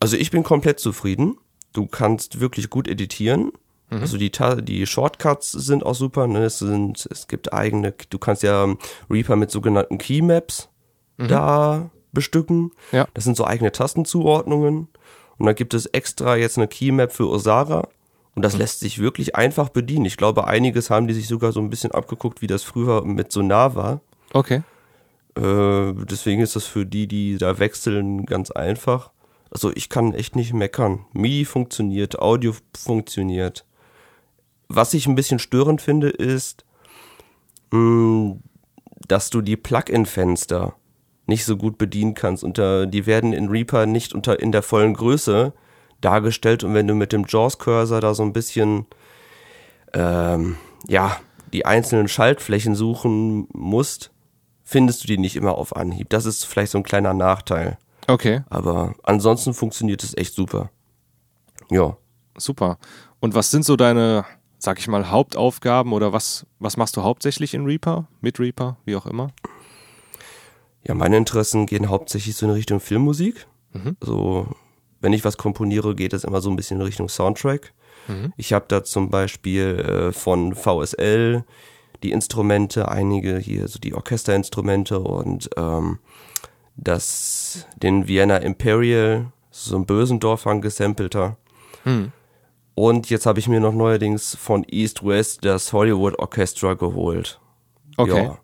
Also 0.00 0.16
ich 0.16 0.30
bin 0.30 0.42
komplett 0.42 0.80
zufrieden. 0.80 1.38
Du 1.72 1.86
kannst 1.86 2.40
wirklich 2.40 2.70
gut 2.70 2.88
editieren. 2.88 3.52
Mhm. 3.90 4.00
Also 4.00 4.16
die, 4.16 4.30
die 4.62 4.86
Shortcuts 4.86 5.52
sind 5.52 5.84
auch 5.84 5.94
super. 5.94 6.26
Ne? 6.26 6.44
Es, 6.44 6.58
sind, 6.58 7.08
es 7.10 7.28
gibt 7.28 7.52
eigene, 7.52 7.94
du 8.10 8.18
kannst 8.18 8.42
ja 8.42 8.74
Reaper 9.10 9.36
mit 9.36 9.50
sogenannten 9.50 9.98
Keymaps 9.98 10.68
mhm. 11.16 11.28
da 11.28 11.90
bestücken. 12.12 12.72
Ja. 12.92 13.06
Das 13.14 13.24
sind 13.24 13.36
so 13.36 13.46
eigene 13.46 13.72
Tastenzuordnungen. 13.72 14.88
Und 15.38 15.46
dann 15.46 15.54
gibt 15.54 15.74
es 15.74 15.86
extra 15.86 16.36
jetzt 16.36 16.58
eine 16.58 16.68
Keymap 16.68 17.12
für 17.12 17.28
Osara. 17.28 17.88
Und 18.34 18.42
das 18.42 18.56
lässt 18.56 18.80
sich 18.80 19.00
wirklich 19.00 19.34
einfach 19.34 19.68
bedienen. 19.68 20.04
Ich 20.04 20.16
glaube, 20.16 20.46
einiges 20.46 20.90
haben 20.90 21.08
die 21.08 21.14
sich 21.14 21.26
sogar 21.26 21.50
so 21.50 21.60
ein 21.60 21.70
bisschen 21.70 21.90
abgeguckt, 21.90 22.40
wie 22.40 22.46
das 22.46 22.62
früher 22.62 23.04
mit 23.04 23.32
Sonar 23.32 23.74
war. 23.74 24.00
Okay. 24.32 24.62
Äh, 25.38 25.94
deswegen 26.10 26.42
ist 26.42 26.56
das 26.56 26.64
für 26.64 26.84
die, 26.84 27.06
die 27.06 27.38
da 27.38 27.58
wechseln, 27.58 28.26
ganz 28.26 28.50
einfach. 28.50 29.12
Also 29.50 29.70
ich 29.74 29.88
kann 29.88 30.12
echt 30.12 30.36
nicht 30.36 30.52
meckern. 30.52 31.06
MIDI 31.12 31.44
funktioniert, 31.44 32.18
Audio 32.18 32.54
funktioniert. 32.76 33.64
Was 34.68 34.94
ich 34.94 35.06
ein 35.06 35.14
bisschen 35.14 35.38
störend 35.38 35.80
finde, 35.80 36.10
ist, 36.10 36.64
mm, 37.70 38.32
dass 39.06 39.30
du 39.30 39.40
die 39.40 39.56
Plugin-Fenster 39.56 40.74
nicht 41.26 41.44
so 41.44 41.56
gut 41.56 41.78
bedienen 41.78 42.14
kannst. 42.14 42.42
Und 42.42 42.58
die 42.58 43.06
werden 43.06 43.32
in 43.32 43.48
Reaper 43.48 43.86
nicht 43.86 44.14
unter 44.14 44.40
in 44.40 44.50
der 44.50 44.62
vollen 44.62 44.94
Größe 44.94 45.52
dargestellt 46.00 46.64
und 46.64 46.74
wenn 46.74 46.86
du 46.86 46.94
mit 46.94 47.12
dem 47.12 47.24
JAWS-Cursor 47.26 48.00
da 48.00 48.14
so 48.14 48.22
ein 48.22 48.32
bisschen, 48.32 48.86
ähm, 49.92 50.56
ja, 50.86 51.16
die 51.52 51.66
einzelnen 51.66 52.08
Schaltflächen 52.08 52.74
suchen 52.74 53.48
musst, 53.52 54.10
findest 54.68 55.02
du 55.02 55.06
die 55.06 55.16
nicht 55.16 55.34
immer 55.34 55.56
auf 55.56 55.74
Anhieb. 55.74 56.10
Das 56.10 56.26
ist 56.26 56.44
vielleicht 56.44 56.72
so 56.72 56.78
ein 56.78 56.84
kleiner 56.84 57.14
Nachteil. 57.14 57.78
Okay. 58.06 58.42
Aber 58.50 58.94
ansonsten 59.02 59.54
funktioniert 59.54 60.04
es 60.04 60.14
echt 60.14 60.34
super. 60.34 60.70
Ja. 61.70 61.96
Super. 62.36 62.78
Und 63.18 63.34
was 63.34 63.50
sind 63.50 63.64
so 63.64 63.76
deine, 63.76 64.26
sag 64.58 64.78
ich 64.78 64.86
mal, 64.86 65.10
Hauptaufgaben 65.10 65.94
oder 65.94 66.12
was, 66.12 66.46
was 66.58 66.76
machst 66.76 66.98
du 66.98 67.02
hauptsächlich 67.02 67.54
in 67.54 67.64
Reaper, 67.64 68.08
mit 68.20 68.38
Reaper, 68.38 68.76
wie 68.84 68.94
auch 68.94 69.06
immer? 69.06 69.30
Ja, 70.86 70.94
meine 70.94 71.16
Interessen 71.16 71.64
gehen 71.64 71.88
hauptsächlich 71.88 72.36
so 72.36 72.44
in 72.44 72.52
Richtung 72.52 72.78
Filmmusik. 72.78 73.46
Mhm. 73.72 73.96
So 74.02 74.48
wenn 75.00 75.14
ich 75.14 75.24
was 75.24 75.38
komponiere, 75.38 75.94
geht 75.94 76.12
es 76.12 76.24
immer 76.24 76.42
so 76.42 76.50
ein 76.50 76.56
bisschen 76.56 76.78
in 76.78 76.86
Richtung 76.86 77.08
Soundtrack. 77.08 77.72
Mhm. 78.06 78.34
Ich 78.36 78.52
habe 78.52 78.66
da 78.68 78.84
zum 78.84 79.08
Beispiel 79.08 79.78
äh, 79.78 80.12
von 80.12 80.54
VSL 80.54 81.44
die 82.02 82.12
Instrumente, 82.12 82.88
einige 82.88 83.38
hier, 83.38 83.68
so 83.68 83.78
die 83.78 83.94
Orchesterinstrumente 83.94 85.00
und 85.00 85.50
ähm, 85.56 85.98
das, 86.76 87.66
den 87.76 88.06
Vienna 88.06 88.36
Imperial, 88.38 89.32
so 89.50 89.76
ein 89.76 89.86
Bösendorf 89.86 90.46
angesampelter. 90.46 91.36
Mhm. 91.84 92.12
Und 92.74 93.10
jetzt 93.10 93.26
habe 93.26 93.40
ich 93.40 93.48
mir 93.48 93.58
noch 93.58 93.74
neuerdings 93.74 94.36
von 94.36 94.64
East 94.70 95.04
West 95.04 95.44
das 95.44 95.72
Hollywood 95.72 96.18
Orchestra 96.18 96.74
geholt. 96.74 97.40
Okay. 97.96 98.24
Ja. 98.24 98.38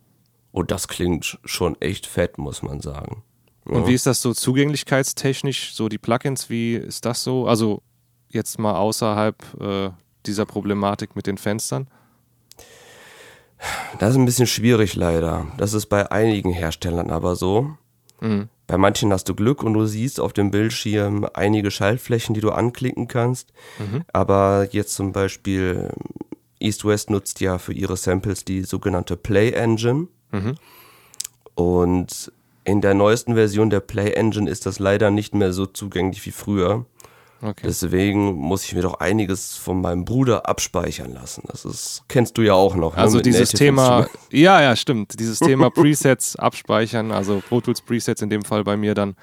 Und 0.51 0.71
das 0.71 0.89
klingt 0.89 1.39
schon 1.45 1.81
echt 1.81 2.07
fett, 2.07 2.39
muss 2.39 2.63
man 2.63 2.81
sagen. 2.81 3.23
Und 3.65 3.83
ja. 3.83 3.87
wie 3.87 3.95
ist 3.95 4.07
das 4.07 4.21
so 4.21 4.35
zugänglichkeitstechnisch, 4.35 5.75
so 5.75 5.89
die 5.89 5.99
Plugins, 5.99 6.51
wie 6.51 6.75
ist 6.75 7.05
das 7.05 7.23
so? 7.23 7.47
Also 7.47 7.83
jetzt 8.29 8.59
mal 8.59 8.77
außerhalb 8.77 9.37
äh, 9.61 9.91
dieser 10.27 10.47
Problematik 10.47 11.17
mit 11.17 11.27
den 11.27 11.39
Fenstern? 11.39 11.89
Das 13.99 14.11
ist 14.11 14.16
ein 14.16 14.25
bisschen 14.25 14.47
schwierig 14.47 14.94
leider. 14.97 15.47
Das 15.56 15.75
ist 15.75 15.87
bei 15.87 16.11
einigen 16.11 16.52
Herstellern 16.52 17.11
aber 17.11 17.37
so. 17.37 17.71
Mhm. 18.21 18.49
Bei 18.66 18.78
manchen 18.78 19.12
hast 19.12 19.28
du 19.28 19.35
Glück 19.35 19.62
und 19.62 19.75
du 19.75 19.85
siehst 19.85 20.21
auf 20.21 20.33
dem 20.33 20.50
Bildschirm 20.50 21.26
einige 21.35 21.71
Schaltflächen, 21.71 22.35
die 22.35 22.40
du 22.40 22.50
anklicken 22.50 23.09
kannst. 23.09 23.52
Mhm. 23.78 24.04
Aber 24.12 24.68
jetzt 24.71 24.94
zum 24.94 25.12
Beispiel 25.12 25.90
East 26.59 26.85
West 26.85 27.11
nutzt 27.11 27.40
ja 27.40 27.59
für 27.59 27.75
ihre 27.75 27.97
Samples 27.97 28.44
die 28.44 28.62
sogenannte 28.62 29.16
Play 29.16 29.50
Engine. 29.50 30.09
Mhm. 30.33 30.54
Und 31.54 32.33
in 32.64 32.80
der 32.80 32.94
neuesten 32.94 33.35
Version 33.35 33.68
der 33.68 33.80
Play 33.80 34.12
Engine 34.12 34.50
ist 34.50 34.64
das 34.64 34.78
leider 34.78 35.11
nicht 35.11 35.35
mehr 35.35 35.52
so 35.52 35.66
zugänglich 35.66 36.25
wie 36.25 36.30
früher. 36.30 36.87
Okay. 37.43 37.62
Deswegen 37.64 38.33
muss 38.35 38.64
ich 38.64 38.75
mir 38.75 38.83
doch 38.83 39.00
einiges 39.00 39.57
von 39.57 39.81
meinem 39.81 40.05
Bruder 40.05 40.49
abspeichern 40.49 41.12
lassen. 41.12 41.43
Das 41.49 41.64
ist, 41.64 42.05
kennst 42.09 42.38
du 42.38 42.43
ja 42.43 42.55
auch 42.55 42.75
noch. 42.75 42.97
Ne, 42.97 43.03
also 43.03 43.19
ne, 43.19 43.23
dieses 43.23 43.50
Thema, 43.50 44.09
ja, 44.31 44.62
ja, 44.62 44.76
stimmt. 44.76 45.19
Dieses 45.19 45.38
Thema 45.41 45.71
Presets 45.71 46.37
abspeichern, 46.37 47.12
also 47.12 47.43
Pro 47.47 47.61
Tools 47.61 47.83
Presets 47.83 48.23
in 48.23 48.31
dem 48.31 48.43
Fall 48.43 48.64
bei 48.64 48.76
mir 48.76 48.95
dann 48.95 49.14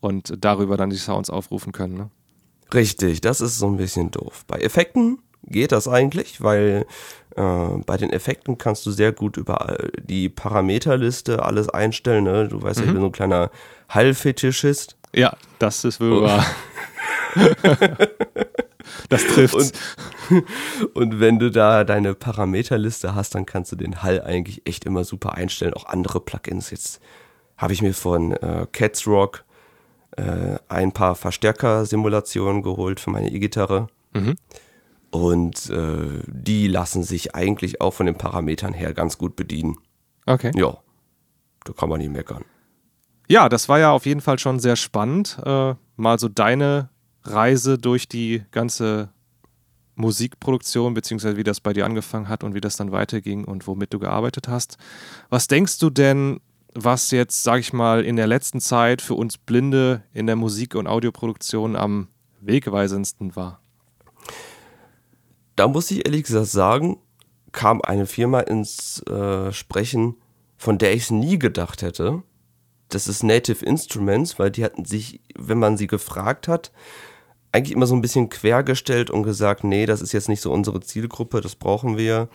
und 0.00 0.34
darüber 0.38 0.76
dann 0.76 0.90
die 0.90 0.96
Sounds 0.96 1.30
aufrufen 1.30 1.72
können. 1.72 1.96
Ne? 1.96 2.10
Richtig, 2.72 3.20
das 3.20 3.40
ist 3.40 3.58
so 3.58 3.66
ein 3.66 3.76
bisschen 3.76 4.10
doof. 4.10 4.44
Bei 4.46 4.58
Effekten 4.58 5.18
geht 5.46 5.72
das 5.72 5.88
eigentlich, 5.88 6.42
weil 6.42 6.86
äh, 7.36 7.68
bei 7.86 7.96
den 7.96 8.10
Effekten 8.10 8.58
kannst 8.58 8.86
du 8.86 8.90
sehr 8.90 9.12
gut 9.12 9.36
über 9.36 9.76
die 10.00 10.28
Parameterliste 10.28 11.42
alles 11.42 11.68
einstellen. 11.68 12.24
Ne? 12.24 12.48
Du 12.48 12.62
weißt 12.62 12.80
mhm. 12.80 12.84
ja, 12.84 12.88
ich 12.88 12.92
bin 12.92 13.00
so 13.00 13.06
ein 13.08 13.12
kleiner 13.12 13.50
Hallfetischist. 13.88 14.96
Ja, 15.14 15.36
das 15.58 15.84
ist 15.84 16.00
wohl 16.00 16.22
wahr. 16.22 16.44
das 19.08 19.24
trifft. 19.26 19.54
Und, 19.54 19.72
und 20.94 21.20
wenn 21.20 21.38
du 21.38 21.50
da 21.50 21.84
deine 21.84 22.14
Parameterliste 22.14 23.14
hast, 23.14 23.34
dann 23.34 23.46
kannst 23.46 23.72
du 23.72 23.76
den 23.76 24.02
Hall 24.02 24.22
eigentlich 24.22 24.66
echt 24.66 24.84
immer 24.84 25.04
super 25.04 25.34
einstellen. 25.34 25.74
Auch 25.74 25.86
andere 25.86 26.20
Plugins. 26.20 26.70
Jetzt 26.70 27.00
habe 27.56 27.72
ich 27.72 27.82
mir 27.82 27.94
von 27.94 28.32
äh, 28.32 28.66
Cats 28.72 29.06
Rock 29.06 29.44
äh, 30.16 30.58
ein 30.68 30.92
paar 30.92 31.14
Verstärker-Simulationen 31.14 32.62
geholt 32.62 33.00
für 33.00 33.10
meine 33.10 33.30
E-Gitarre. 33.30 33.88
Mhm. 34.12 34.36
Und 35.10 35.70
äh, 35.70 36.22
die 36.26 36.66
lassen 36.66 37.04
sich 37.04 37.34
eigentlich 37.34 37.80
auch 37.80 37.92
von 37.92 38.06
den 38.06 38.16
Parametern 38.16 38.72
her 38.72 38.94
ganz 38.94 39.16
gut 39.16 39.36
bedienen. 39.36 39.76
Okay. 40.26 40.50
Ja, 40.54 40.78
da 41.64 41.72
kann 41.72 41.88
man 41.88 42.00
nicht 42.00 42.10
meckern. 42.10 42.44
Ja, 43.28 43.48
das 43.48 43.68
war 43.68 43.78
ja 43.78 43.92
auf 43.92 44.06
jeden 44.06 44.20
Fall 44.20 44.38
schon 44.38 44.58
sehr 44.58 44.76
spannend, 44.76 45.38
äh, 45.44 45.74
mal 45.96 46.18
so 46.18 46.28
deine 46.28 46.90
Reise 47.24 47.78
durch 47.78 48.08
die 48.08 48.42
ganze 48.50 49.10
Musikproduktion, 49.96 50.94
beziehungsweise 50.94 51.36
wie 51.36 51.44
das 51.44 51.60
bei 51.60 51.72
dir 51.72 51.86
angefangen 51.86 52.28
hat 52.28 52.44
und 52.44 52.54
wie 52.54 52.60
das 52.60 52.76
dann 52.76 52.92
weiterging 52.92 53.44
und 53.44 53.66
womit 53.66 53.92
du 53.94 53.98
gearbeitet 53.98 54.48
hast. 54.48 54.76
Was 55.30 55.46
denkst 55.46 55.78
du 55.78 55.90
denn, 55.90 56.40
was 56.74 57.10
jetzt, 57.12 57.44
sag 57.44 57.60
ich 57.60 57.72
mal, 57.72 58.04
in 58.04 58.16
der 58.16 58.26
letzten 58.26 58.60
Zeit 58.60 59.00
für 59.00 59.14
uns 59.14 59.38
Blinde 59.38 60.02
in 60.12 60.26
der 60.26 60.36
Musik- 60.36 60.74
und 60.74 60.88
Audioproduktion 60.88 61.76
am 61.76 62.08
wegweisendsten 62.40 63.36
war? 63.36 63.60
Da 65.56 65.68
muss 65.68 65.90
ich 65.90 66.04
ehrlich 66.04 66.24
gesagt 66.24 66.48
sagen, 66.48 66.98
kam 67.52 67.80
eine 67.80 68.06
Firma 68.06 68.40
ins 68.40 69.00
äh, 69.02 69.52
Sprechen, 69.52 70.16
von 70.56 70.78
der 70.78 70.94
ich 70.94 71.04
es 71.04 71.10
nie 71.12 71.38
gedacht 71.38 71.82
hätte. 71.82 72.24
Das 72.88 73.06
ist 73.06 73.22
Native 73.22 73.64
Instruments, 73.64 74.38
weil 74.40 74.50
die 74.50 74.64
hatten 74.64 74.84
sich, 74.84 75.20
wenn 75.36 75.58
man 75.58 75.76
sie 75.76 75.86
gefragt 75.86 76.48
hat, 76.48 76.72
eigentlich 77.54 77.72
immer 77.72 77.86
so 77.86 77.94
ein 77.94 78.02
bisschen 78.02 78.28
quergestellt 78.28 79.10
und 79.10 79.22
gesagt, 79.22 79.64
nee, 79.64 79.86
das 79.86 80.02
ist 80.02 80.12
jetzt 80.12 80.28
nicht 80.28 80.40
so 80.40 80.52
unsere 80.52 80.80
Zielgruppe, 80.80 81.40
das 81.40 81.54
brauchen 81.54 81.96
wir 81.96 82.28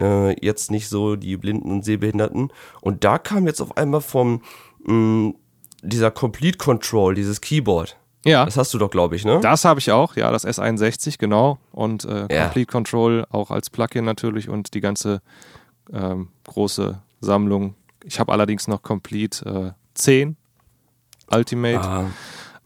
äh, 0.00 0.34
jetzt 0.44 0.70
nicht 0.70 0.88
so 0.88 1.14
die 1.16 1.36
Blinden 1.36 1.70
und 1.70 1.84
Sehbehinderten. 1.84 2.50
Und 2.80 3.04
da 3.04 3.18
kam 3.18 3.46
jetzt 3.46 3.60
auf 3.60 3.76
einmal 3.76 4.00
vom 4.00 4.42
mh, 4.84 4.94
mm, 4.94 5.34
dieser 5.82 6.10
Complete 6.10 6.58
Control, 6.58 7.14
dieses 7.14 7.40
Keyboard. 7.40 7.98
Ja. 8.24 8.44
Das 8.44 8.56
hast 8.56 8.72
du 8.72 8.78
doch, 8.78 8.90
glaube 8.90 9.16
ich, 9.16 9.24
ne? 9.24 9.40
Das 9.42 9.64
habe 9.64 9.80
ich 9.80 9.90
auch, 9.90 10.16
ja, 10.16 10.30
das 10.30 10.46
S61, 10.46 11.18
genau. 11.18 11.58
Und 11.72 12.04
äh, 12.04 12.28
ja. 12.32 12.44
Complete 12.44 12.70
Control 12.70 13.26
auch 13.30 13.50
als 13.50 13.68
Plugin 13.68 14.04
natürlich 14.04 14.48
und 14.48 14.74
die 14.74 14.80
ganze 14.80 15.20
ähm, 15.92 16.28
große 16.44 17.02
Sammlung. 17.20 17.74
Ich 18.04 18.20
habe 18.20 18.32
allerdings 18.32 18.68
noch 18.68 18.82
Complete 18.82 19.74
äh, 19.74 19.80
10 19.94 20.36
Ultimate. 21.30 21.80
Ah, 21.80 22.06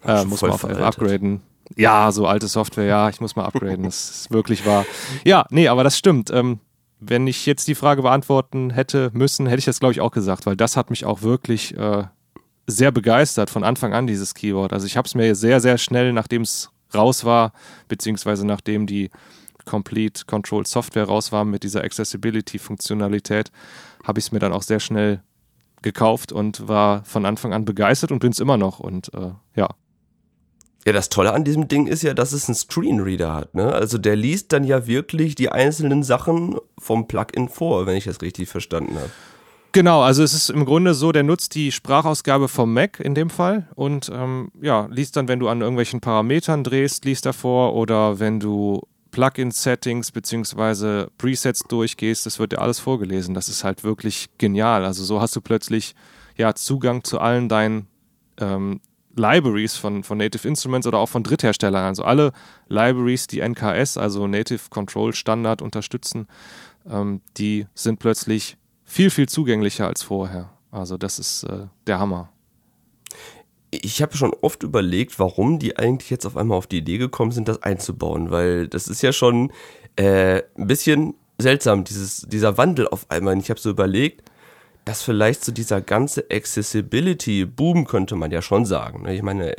äh, 0.04 0.25
muss 0.25 0.42
man 0.42 0.50
auf 0.52 0.64
upgraden. 0.64 1.40
Ja, 1.75 2.12
so 2.12 2.26
alte 2.26 2.49
Software, 2.49 2.85
ja, 2.85 3.08
ich 3.08 3.20
muss 3.20 3.35
mal 3.35 3.44
upgraden, 3.44 3.85
das 3.85 4.11
ist 4.11 4.30
wirklich 4.30 4.64
wahr. 4.66 4.87
Ja, 5.25 5.46
nee, 5.50 5.68
aber 5.68 5.82
das 5.82 5.99
stimmt. 5.99 6.30
Ähm, 6.30 6.61
wenn 7.00 7.26
ich 7.26 7.44
jetzt 7.46 7.68
die 7.68 7.75
Frage 7.75 8.02
beantworten 8.02 8.70
hätte 8.70 9.11
müssen, 9.12 9.46
hätte 9.46 9.58
ich 9.58 9.64
das, 9.64 9.80
glaube 9.80 9.92
ich, 9.92 10.00
auch 10.00 10.12
gesagt, 10.12 10.46
weil 10.46 10.56
das 10.56 10.76
hat 10.76 10.90
mich 10.90 11.04
auch 11.04 11.23
wirklich 11.23 11.76
äh, 11.76 12.04
sehr 12.66 12.90
begeistert 12.90 13.50
von 13.50 13.64
Anfang 13.64 13.92
an, 13.92 14.06
dieses 14.06 14.35
Keyboard. 14.35 14.73
Also 14.73 14.87
ich 14.87 14.96
habe 14.96 15.06
es 15.06 15.14
mir 15.14 15.35
sehr, 15.35 15.61
sehr 15.61 15.78
schnell, 15.78 16.12
nachdem 16.12 16.42
es 16.42 16.70
raus 16.94 17.25
war, 17.25 17.52
beziehungsweise 17.88 18.46
nachdem 18.46 18.87
die 18.87 19.11
Complete 19.64 20.25
Control 20.26 20.64
Software 20.64 21.04
raus 21.04 21.32
war 21.32 21.44
mit 21.44 21.64
dieser 21.64 21.82
Accessibility-Funktionalität, 21.82 23.50
habe 24.04 24.20
ich 24.20 24.26
es 24.26 24.32
mir 24.32 24.38
dann 24.38 24.52
auch 24.52 24.62
sehr 24.62 24.80
schnell 24.80 25.23
gekauft 25.82 26.32
und 26.32 26.68
war 26.68 27.04
von 27.04 27.26
Anfang 27.26 27.52
an 27.52 27.64
begeistert 27.64 28.12
und 28.12 28.20
bin 28.20 28.32
es 28.32 28.38
immer 28.38 28.56
noch. 28.56 28.78
Und 28.78 29.12
äh, 29.14 29.32
ja, 29.54 29.68
ja, 30.87 30.93
das 30.93 31.09
Tolle 31.09 31.33
an 31.33 31.43
diesem 31.43 31.66
Ding 31.66 31.88
ist 31.88 32.05
ja, 32.05 32.14
dass 32.14 32.33
es 32.33 32.49
einen 32.49 32.55
Screenreader 32.55 33.35
hat. 33.35 33.55
Ne? 33.57 33.73
Also 33.73 33.99
der 33.99 34.14
liest 34.14 34.52
dann 34.52 34.62
ja 34.62 34.87
wirklich 34.87 35.35
die 35.35 35.50
einzelnen 35.50 36.05
Sachen 36.05 36.59
vom 36.78 37.09
Plugin 37.09 37.49
vor, 37.49 37.87
wenn 37.87 37.97
ich 37.97 38.05
das 38.05 38.23
richtig 38.23 38.49
verstanden 38.49 38.95
habe. 38.95 39.11
Genau, 39.73 40.00
also 40.02 40.23
es 40.23 40.33
ist 40.33 40.49
im 40.49 40.64
Grunde 40.64 40.95
so, 40.95 41.11
der 41.11 41.25
nutzt 41.25 41.57
die 41.57 41.73
Sprachausgabe 41.73 42.47
vom 42.47 42.73
Mac 42.73 43.00
in 43.00 43.16
dem 43.16 43.31
Fall 43.31 43.69
und 43.75 44.11
ähm, 44.14 44.52
ja, 44.62 44.87
liest 44.88 45.16
dann, 45.16 45.26
wenn 45.26 45.40
du 45.40 45.49
an 45.49 45.61
irgendwelchen 45.61 46.00
Parametern 46.00 46.62
drehst, 46.62 47.05
liest 47.05 47.26
er 47.26 47.33
vor 47.33 47.75
oder 47.75 48.21
wenn 48.21 48.38
du 48.38 48.81
Plugin-Settings 49.11 50.12
bzw. 50.12 51.09
Presets 51.19 51.64
durchgehst, 51.64 52.26
das 52.26 52.38
wird 52.38 52.52
dir 52.52 52.61
alles 52.61 52.78
vorgelesen. 52.78 53.35
Das 53.35 53.49
ist 53.49 53.64
halt 53.64 53.83
wirklich 53.83 54.28
genial. 54.38 54.85
Also 54.85 55.02
so 55.02 55.21
hast 55.21 55.35
du 55.35 55.40
plötzlich 55.40 55.97
ja 56.37 56.55
Zugang 56.55 57.02
zu 57.02 57.19
allen 57.19 57.49
deinen 57.49 57.88
ähm, 58.40 58.81
Libraries 59.16 59.76
von, 59.76 60.02
von 60.02 60.18
Native 60.18 60.46
Instruments 60.46 60.87
oder 60.87 60.99
auch 60.99 61.08
von 61.08 61.23
Drittherstellern. 61.23 61.85
Also 61.85 62.04
alle 62.04 62.32
Libraries, 62.68 63.26
die 63.26 63.40
NKS, 63.40 63.96
also 63.96 64.26
Native 64.26 64.68
Control 64.70 65.14
Standard 65.14 65.62
unterstützen, 65.62 66.28
ähm, 66.88 67.20
die 67.37 67.66
sind 67.75 67.99
plötzlich 67.99 68.56
viel, 68.85 69.11
viel 69.11 69.28
zugänglicher 69.28 69.87
als 69.87 70.02
vorher. 70.02 70.50
Also 70.70 70.96
das 70.96 71.18
ist 71.18 71.44
äh, 71.44 71.66
der 71.87 71.99
Hammer. 71.99 72.30
Ich 73.70 74.00
habe 74.00 74.16
schon 74.16 74.32
oft 74.42 74.62
überlegt, 74.62 75.18
warum 75.18 75.58
die 75.58 75.76
eigentlich 75.76 76.11
jetzt 76.11 76.25
auf 76.25 76.37
einmal 76.37 76.56
auf 76.56 76.66
die 76.66 76.78
Idee 76.78 76.99
gekommen 76.99 77.32
sind, 77.32 77.49
das 77.49 77.62
einzubauen, 77.62 78.30
weil 78.30 78.68
das 78.68 78.88
ist 78.88 79.02
ja 79.02 79.12
schon 79.12 79.50
äh, 79.96 80.42
ein 80.56 80.66
bisschen 80.66 81.14
seltsam, 81.38 81.85
dieses, 81.85 82.26
dieser 82.28 82.56
Wandel 82.58 82.88
auf 82.88 83.11
einmal. 83.11 83.35
Und 83.35 83.40
ich 83.40 83.50
habe 83.50 83.61
so 83.61 83.70
überlegt, 83.70 84.23
dass 84.87 85.02
vielleicht 85.02 85.45
so 85.45 85.52
dieser 85.52 85.83
ganze 85.83 86.25
Accessibility-Boom, 86.31 87.87
könnte 87.87 88.14
man 88.14 88.31
ja 88.31 88.40
schon 88.40 88.64
sagen. 88.64 89.02
Ne? 89.02 89.14
Ich 89.14 89.23
meine, 89.23 89.57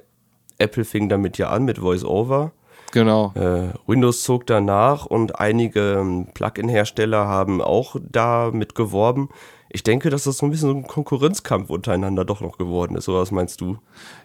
Apple 0.58 0.86
fing 0.86 1.10
damit 1.10 1.38
ja 1.38 1.50
an 1.50 1.66
mit 1.66 1.82
VoiceOver. 1.82 2.54
Genau. 2.94 3.34
Äh, 3.36 3.74
Windows 3.86 4.24
zog 4.24 4.48
danach 4.48 5.06
und 5.06 5.38
einige 5.38 5.98
ähm, 6.00 6.30
Plugin-Hersteller 6.34 7.28
haben 7.28 7.62
auch 7.62 7.98
damit 8.02 8.74
geworben. 8.74 9.28
Ich 9.70 9.84
denke, 9.84 10.10
dass 10.10 10.24
das 10.24 10.38
so 10.38 10.46
ein 10.46 10.50
bisschen 10.50 10.70
so 10.70 10.76
ein 10.76 10.88
Konkurrenzkampf 10.88 11.70
untereinander 11.70 12.24
doch 12.24 12.40
noch 12.40 12.58
geworden 12.58 12.96
ist. 12.96 13.10
Oder 13.10 13.20
was 13.20 13.32
meinst 13.32 13.60
du? 13.60 13.80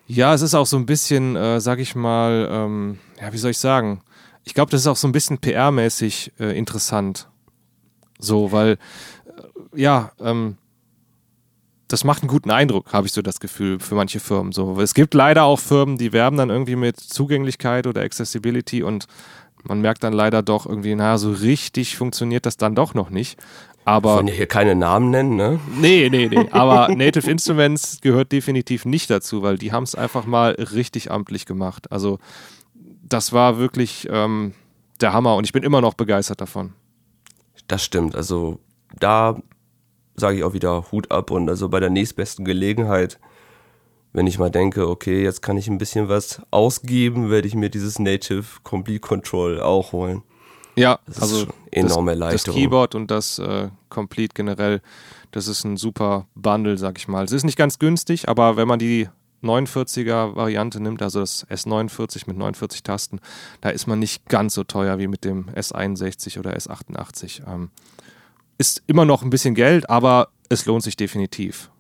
Ja, 0.07 0.33
es 0.33 0.43
ist 0.43 0.55
auch 0.55 0.67
so 0.67 0.77
ein 0.77 0.87
bisschen, 0.87 1.35
äh, 1.35 1.61
sag 1.61 1.81
ich 1.81 1.97
mal, 1.97 2.49
ähm, 2.49 2.99
ja, 3.21 3.33
wie 3.33 3.39
soll 3.39 3.51
ich 3.51 3.59
sagen? 3.59 4.03
Ich 4.45 4.55
glaube, 4.55 4.71
das 4.71 4.83
ist 4.83 4.87
auch 4.87 4.97
so 4.97 5.09
ein 5.09 5.13
bisschen 5.13 5.39
PR-mäßig 5.39 6.31
äh, 6.39 6.57
interessant. 6.57 7.29
So, 8.21 8.53
weil, 8.53 8.79
äh, 9.75 9.81
ja, 9.83 10.13
ähm, 10.21 10.59
das 11.93 12.05
macht 12.05 12.23
einen 12.23 12.29
guten 12.29 12.51
Eindruck, 12.51 12.93
habe 12.93 13.07
ich 13.07 13.13
so 13.13 13.21
das 13.21 13.39
Gefühl, 13.39 13.79
für 13.79 13.95
manche 13.95 14.19
Firmen. 14.19 14.53
So, 14.53 14.81
es 14.81 14.95
gibt 14.95 15.13
leider 15.13 15.45
auch 15.45 15.59
Firmen, 15.59 15.99
die 15.99 16.13
werben 16.13 16.39
dann 16.39 16.49
irgendwie 16.49 16.77
mit 16.77 16.99
Zugänglichkeit 16.99 17.87
oder 17.87 18.01
Accessibility 18.01 18.83
und 18.83 19.07
man 19.65 19.81
merkt 19.81 20.03
dann 20.03 20.13
leider 20.13 20.43
doch 20.43 20.67
irgendwie, 20.67 20.95
naja, 20.95 21.19
so 21.19 21.31
richtig 21.31 21.97
funktioniert 21.97 22.47
das 22.47 22.57
dann 22.57 22.75
doch 22.75 22.95
noch 22.95 23.11
nicht. 23.11 23.39
Aber. 23.85 24.17
Wollen 24.17 24.29
ja 24.29 24.35
hier 24.35 24.47
keine 24.47 24.75
Namen 24.75 25.11
nennen, 25.11 25.37
ne? 25.37 25.61
Nee, 25.79 26.09
nee, 26.11 26.29
nee. 26.29 26.49
Aber 26.53 26.95
Native 26.95 27.31
Instruments 27.31 28.01
gehört 28.01 28.33
definitiv 28.33 28.85
nicht 28.85 29.11
dazu, 29.11 29.43
weil 29.43 29.59
die 29.59 29.73
haben 29.73 29.85
es 29.85 29.95
einfach 29.95 30.25
mal 30.25 30.53
richtig 30.53 31.11
amtlich 31.11 31.47
gemacht. 31.47 31.93
Also, 31.93 32.19
das 33.03 33.33
war 33.33 33.59
wirklich 33.59 34.09
ähm, 34.11 34.55
der 35.01 35.13
Hammer 35.13 35.37
und 35.37 35.45
ich 35.45 35.53
bin 35.53 35.63
immer 35.63 35.81
noch 35.81 35.95
begeistert 35.95 36.41
davon. 36.41 36.73
Das 37.69 37.85
stimmt. 37.85 38.17
Also, 38.17 38.61
da 38.99 39.37
sage 40.17 40.39
ich 40.39 40.45
auch 40.45 40.53
wieder 40.53 40.91
Hut 40.93 41.11
ab 41.11 41.31
und 41.31 41.49
also 41.49 41.69
bei 41.69 41.81
der 41.81 41.91
nächstbesten 41.91 42.45
Gelegenheit 42.45 43.19
wenn 44.13 44.27
ich 44.27 44.39
mal 44.39 44.51
denke, 44.51 44.89
okay, 44.89 45.23
jetzt 45.23 45.43
kann 45.43 45.57
ich 45.57 45.69
ein 45.69 45.79
bisschen 45.79 46.09
was 46.09 46.43
ausgeben, 46.51 47.31
werde 47.31 47.49
ich 47.49 47.55
mir 47.55 47.71
dieses 47.71 47.99
Native 47.99 48.45
Complete 48.63 49.01
Control 49.01 49.61
auch 49.61 49.93
holen. 49.93 50.23
Ja, 50.77 50.99
Das 51.07 51.17
ist 51.17 51.23
also 51.23 51.47
enorme 51.71 52.17
das, 52.17 52.45
das. 52.45 52.55
Keyboard 52.55 52.95
und 52.95 53.11
das 53.11 53.39
äh, 53.39 53.69
Complete 53.89 54.33
generell, 54.35 54.81
das 55.31 55.49
ist 55.49 55.65
ein 55.65 55.77
super 55.77 56.27
Bundle, 56.35 56.79
sag 56.79 56.99
ich 56.99 57.09
mal. 57.09 57.25
Es 57.25 57.33
ist 57.33 57.45
nicht 57.45 57.59
ganz 57.59 57.79
günstig, 57.79 58.29
aber 58.29 58.57
wenn 58.57 58.69
man 58.69 58.79
die 58.79 59.09
49er 59.43 60.37
Variante 60.37 60.81
nimmt, 60.81 61.03
also 61.03 61.21
das 61.21 61.47
S49 61.49 62.25
mit 62.27 62.37
49 62.37 62.83
Tasten, 62.83 63.21
da 63.61 63.71
ist 63.71 63.87
man 63.87 63.99
nicht 63.99 64.29
ganz 64.29 64.55
so 64.55 64.65
teuer 64.65 64.99
wie 64.99 65.09
mit 65.09 65.25
dem 65.25 65.47
S61 65.51 66.39
oder 66.39 66.57
S88. 66.57 67.43
Ähm, 67.47 67.71
ist 68.59 68.83
immer 68.87 69.05
noch 69.05 69.23
ein 69.23 69.31
bisschen 69.31 69.55
Geld, 69.55 69.89
aber 69.91 70.29
es 70.49 70.67
lohnt 70.67 70.83
sich 70.83 70.97
definitiv. 70.97 71.71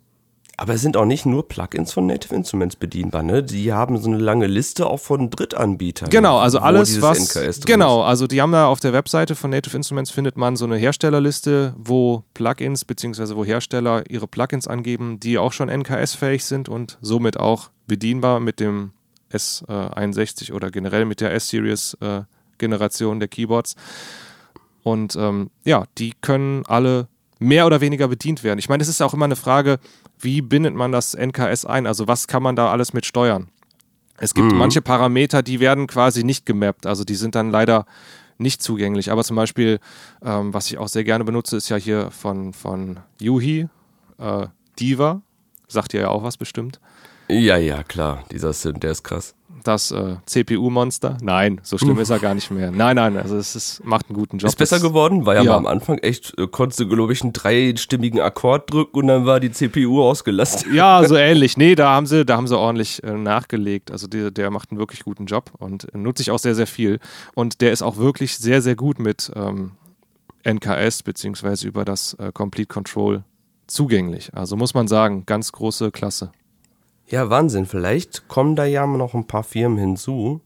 Aber 0.58 0.74
es 0.74 0.82
sind 0.82 0.96
auch 0.96 1.06
nicht 1.06 1.24
nur 1.24 1.48
Plugins 1.48 1.92
von 1.92 2.06
Native 2.06 2.34
Instruments 2.34 2.76
bedienbar, 2.76 3.22
ne? 3.22 3.42
Die 3.42 3.72
haben 3.72 3.98
so 3.98 4.08
eine 4.08 4.18
lange 4.18 4.46
Liste 4.46 4.86
auch 4.86 5.00
von 5.00 5.30
Drittanbietern. 5.30 6.10
Genau, 6.10 6.38
also 6.38 6.58
alles, 6.58 7.00
was. 7.00 7.34
NKS 7.34 7.62
Genau, 7.62 8.02
also 8.02 8.26
die 8.26 8.42
haben 8.42 8.52
da 8.52 8.66
auf 8.66 8.78
der 8.78 8.92
Webseite 8.92 9.34
von 9.34 9.50
Native 9.50 9.76
Instruments 9.76 10.10
findet 10.10 10.36
man 10.36 10.56
so 10.56 10.66
eine 10.66 10.76
Herstellerliste, 10.76 11.74
wo 11.78 12.24
Plugins 12.34 12.84
beziehungsweise 12.84 13.36
wo 13.36 13.44
Hersteller 13.44 14.04
ihre 14.10 14.28
Plugins 14.28 14.68
angeben, 14.68 15.18
die 15.18 15.38
auch 15.38 15.52
schon 15.52 15.68
NKS-fähig 15.68 16.44
sind 16.44 16.68
und 16.68 16.98
somit 17.00 17.40
auch 17.40 17.70
bedienbar 17.86 18.38
mit 18.38 18.60
dem 18.60 18.92
S61 19.32 20.52
oder 20.52 20.70
generell 20.70 21.06
mit 21.06 21.20
der 21.22 21.32
S-Series-Generation 21.32 23.20
der 23.20 23.28
Keyboards. 23.28 23.74
Und 24.82 25.16
ähm, 25.16 25.50
ja, 25.64 25.84
die 25.98 26.12
können 26.20 26.64
alle 26.66 27.08
mehr 27.38 27.66
oder 27.66 27.80
weniger 27.80 28.08
bedient 28.08 28.44
werden. 28.44 28.58
Ich 28.58 28.68
meine, 28.68 28.82
es 28.82 28.88
ist 28.88 29.02
auch 29.02 29.14
immer 29.14 29.24
eine 29.24 29.36
Frage, 29.36 29.78
wie 30.18 30.40
bindet 30.42 30.74
man 30.74 30.92
das 30.92 31.14
NKS 31.14 31.64
ein? 31.64 31.86
Also 31.86 32.08
was 32.08 32.26
kann 32.26 32.42
man 32.42 32.56
da 32.56 32.70
alles 32.70 32.92
mit 32.92 33.06
steuern? 33.06 33.48
Es 34.18 34.34
gibt 34.34 34.52
manche 34.52 34.82
Parameter, 34.82 35.42
die 35.42 35.58
werden 35.58 35.88
quasi 35.88 36.22
nicht 36.22 36.46
gemappt, 36.46 36.86
also 36.86 37.02
die 37.02 37.16
sind 37.16 37.34
dann 37.34 37.50
leider 37.50 37.86
nicht 38.38 38.62
zugänglich. 38.62 39.10
Aber 39.10 39.24
zum 39.24 39.36
Beispiel, 39.36 39.80
ähm, 40.22 40.54
was 40.54 40.70
ich 40.70 40.78
auch 40.78 40.88
sehr 40.88 41.02
gerne 41.02 41.24
benutze, 41.24 41.56
ist 41.56 41.68
ja 41.68 41.76
hier 41.76 42.10
von, 42.10 42.52
von 42.52 43.00
Yuhi, 43.18 43.68
äh, 44.18 44.46
Diva, 44.78 45.22
sagt 45.66 45.94
ihr 45.94 46.02
ja 46.02 46.08
auch 46.08 46.22
was 46.22 46.36
bestimmt. 46.36 46.80
Ja, 47.28 47.56
ja, 47.56 47.82
klar, 47.82 48.24
dieser 48.30 48.52
Sim, 48.52 48.78
der 48.78 48.92
ist 48.92 49.02
krass. 49.02 49.34
Das 49.64 49.92
äh, 49.92 50.16
CPU-Monster. 50.26 51.18
Nein, 51.22 51.60
so 51.62 51.78
schlimm 51.78 51.98
ist 51.98 52.10
er 52.10 52.18
gar 52.18 52.34
nicht 52.34 52.50
mehr. 52.50 52.72
Nein, 52.72 52.96
nein, 52.96 53.16
also 53.16 53.36
es 53.36 53.54
ist, 53.54 53.84
macht 53.84 54.08
einen 54.08 54.18
guten 54.18 54.38
Job. 54.38 54.48
Ist 54.48 54.56
besser 54.56 54.80
geworden, 54.80 55.24
war 55.24 55.34
ja, 55.36 55.42
Ja. 55.42 55.52
mal 55.52 55.56
am 55.58 55.66
Anfang 55.66 55.98
echt, 55.98 56.36
äh, 56.38 56.48
konntest 56.48 56.80
glaube 56.88 57.12
ich, 57.12 57.22
einen 57.22 57.32
dreistimmigen 57.32 58.20
Akkord 58.20 58.72
drücken 58.72 58.98
und 58.98 59.06
dann 59.06 59.24
war 59.24 59.38
die 59.38 59.52
CPU 59.52 60.02
ausgelastet. 60.02 60.72
Ja, 60.72 61.02
so 61.06 61.14
ähnlich. 61.16 61.56
Nee, 61.56 61.76
da 61.76 61.90
haben 61.90 62.06
sie, 62.06 62.24
da 62.24 62.36
haben 62.36 62.48
sie 62.48 62.58
ordentlich 62.58 63.04
äh, 63.04 63.12
nachgelegt. 63.12 63.92
Also 63.92 64.08
der, 64.08 64.30
der 64.32 64.50
macht 64.50 64.72
einen 64.72 64.80
wirklich 64.80 65.04
guten 65.04 65.26
Job 65.26 65.52
und 65.58 65.92
äh, 65.94 65.98
nutze 65.98 66.22
ich 66.22 66.30
auch 66.32 66.38
sehr, 66.40 66.56
sehr 66.56 66.66
viel. 66.66 66.98
Und 67.34 67.60
der 67.60 67.70
ist 67.72 67.82
auch 67.82 67.98
wirklich 67.98 68.36
sehr, 68.38 68.62
sehr 68.62 68.74
gut 68.74 68.98
mit 68.98 69.30
ähm, 69.36 69.72
NKS 70.44 71.04
beziehungsweise 71.04 71.68
über 71.68 71.84
das 71.84 72.14
äh, 72.14 72.32
Complete 72.32 72.66
Control 72.68 73.22
zugänglich. 73.68 74.30
Also 74.34 74.56
muss 74.56 74.74
man 74.74 74.88
sagen, 74.88 75.24
ganz 75.24 75.52
große 75.52 75.90
Klasse. 75.92 76.32
Ja, 77.12 77.30
Wahnsinn. 77.30 77.66
Vielleicht 77.66 78.26
kommen 78.26 78.56
da 78.56 78.64
ja 78.64 78.86
noch 78.86 79.14
ein 79.14 79.26
paar 79.26 79.44
Firmen 79.44 79.78
hinzu. 79.78 80.40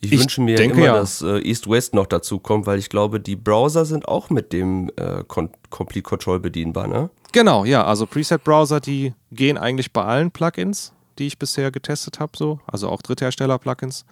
Ich, 0.00 0.12
Ich 0.12 0.20
wünsche 0.20 0.42
mir 0.42 0.56
denke 0.56 0.76
immer, 0.76 0.84
ja. 0.86 0.92
dass 0.94 1.22
äh, 1.22 1.38
East-West 1.38 1.94
noch 1.94 2.06
dazu 2.06 2.38
kommt, 2.38 2.66
weil 2.66 2.78
ich 2.78 2.90
glaube, 2.90 3.20
die 3.20 3.36
Browser 3.36 3.86
sind 3.86 4.06
auch 4.06 4.28
mit 4.28 4.52
dem 4.52 4.90
äh, 4.96 5.24
Con 5.26 5.48
Complete 5.70 6.02
Control 6.02 6.40
bedienbar, 6.40 6.86
ne? 6.88 7.08
Genau, 7.32 7.64
ja, 7.64 7.84
also 7.84 8.04
Preset-Browser, 8.06 8.80
die 8.80 9.14
gehen 9.32 9.56
eigentlich 9.56 9.92
bei 9.94 10.04
allen 10.04 10.30
Plugins, 10.30 10.92
die 11.18 11.26
ich 11.26 11.38
bisher 11.38 11.70
getestet 11.70 12.20
habe, 12.20 12.32
so, 12.36 12.60
also 12.66 12.88
auch 12.90 13.00
Dritthersteller-Plugins. 13.00 14.04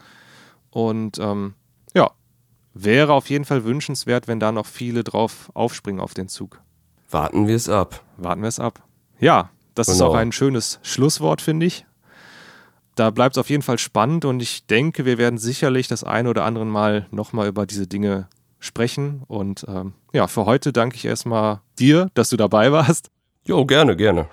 Und 0.70 1.18
ähm, 1.18 1.52
ja, 1.92 2.10
wäre 2.72 3.12
auf 3.12 3.28
jeden 3.28 3.44
Fall 3.44 3.64
wünschenswert, 3.64 4.26
wenn 4.28 4.40
da 4.40 4.50
noch 4.50 4.66
viele 4.66 5.04
drauf 5.04 5.50
aufspringen 5.52 6.00
auf 6.00 6.14
den 6.14 6.28
Zug. 6.28 6.62
Warten 7.10 7.46
wir 7.46 7.54
es 7.56 7.68
ab. 7.68 8.02
Warten 8.16 8.40
wir 8.40 8.48
es 8.48 8.58
ab. 8.58 8.82
Ja, 9.20 9.50
das 9.74 9.88
ist 9.88 9.98
Genau. 9.98 10.10
auch 10.12 10.14
ein 10.14 10.32
schönes 10.32 10.80
Schlusswort, 10.82 11.42
finde 11.42 11.66
ich. 11.66 11.84
Da 12.94 13.10
bleibt 13.10 13.36
es 13.36 13.40
auf 13.40 13.48
jeden 13.48 13.62
Fall 13.62 13.78
spannend 13.78 14.24
und 14.24 14.40
ich 14.40 14.66
denke, 14.66 15.04
wir 15.04 15.16
werden 15.16 15.38
sicherlich 15.38 15.88
das 15.88 16.04
eine 16.04 16.28
oder 16.28 16.44
andere 16.44 16.66
Mal 16.66 17.06
nochmal 17.10 17.48
über 17.48 17.66
diese 17.66 17.86
Dinge 17.86 18.28
sprechen. 18.58 19.22
Und 19.26 19.64
ähm, 19.68 19.94
ja, 20.12 20.26
für 20.26 20.46
heute 20.46 20.72
danke 20.72 20.96
ich 20.96 21.04
erstmal 21.04 21.60
dir, 21.78 22.10
dass 22.14 22.28
du 22.28 22.36
dabei 22.36 22.72
warst. 22.72 23.10
Jo, 23.44 23.64
gerne, 23.64 23.96
gerne. 23.96 24.28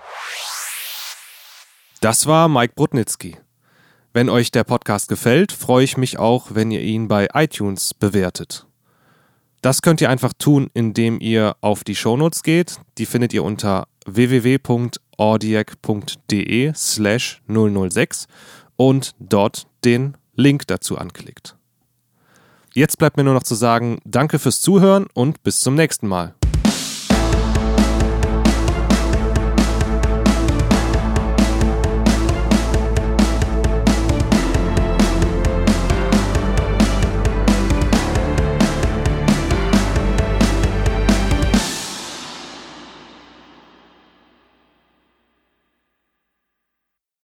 Das 2.02 2.28
war 2.28 2.48
Mike 2.48 2.74
Brudnitzky. 2.76 3.38
Wenn 4.14 4.30
euch 4.30 4.52
der 4.52 4.64
Podcast 4.64 5.08
gefällt, 5.08 5.52
freue 5.52 5.84
ich 5.84 5.98
mich 5.98 6.18
auch, 6.18 6.48
wenn 6.54 6.72
ihr 6.72 6.82
ihn 6.82 7.08
bei 7.08 7.28
iTunes 7.34 7.94
bewertet. 7.94 8.66
Das 9.62 9.82
könnt 9.82 10.00
ihr 10.02 10.10
einfach 10.10 10.34
tun, 10.38 10.70
indem 10.74 11.20
ihr 11.20 11.56
auf 11.62 11.84
die 11.84 11.96
Shownotes 11.96 12.44
geht. 12.44 12.80
Die 12.98 13.06
findet 13.06 13.34
ihr 13.34 13.44
unter 13.44 13.88
www.audiac.de 15.20 16.72
slash 16.76 17.42
006 17.48 18.28
und 18.76 19.16
dort 19.20 19.68
den 19.84 20.18
Link 20.36 20.68
dazu 20.68 20.98
anklickt. 20.98 21.56
Jetzt 22.74 22.98
bleibt 22.98 23.18
mir 23.18 23.24
nur 23.24 23.34
noch 23.34 23.44
zu 23.44 23.56
sagen, 23.56 24.00
danke 24.06 24.40
fürs 24.40 24.62
Zuhören 24.62 25.08
und 25.14 25.44
bis 25.44 25.60
zum 25.60 25.76
nächsten 25.76 26.08
Mal. 26.08 26.36